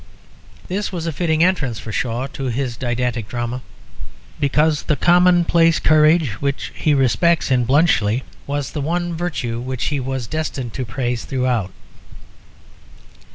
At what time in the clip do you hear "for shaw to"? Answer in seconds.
1.77-2.45